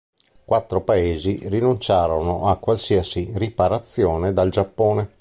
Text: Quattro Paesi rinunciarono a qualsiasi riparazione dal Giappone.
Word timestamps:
Quattro 0.45 0.81
Paesi 0.81 1.41
rinunciarono 1.43 2.47
a 2.47 2.57
qualsiasi 2.57 3.31
riparazione 3.35 4.33
dal 4.33 4.49
Giappone. 4.49 5.09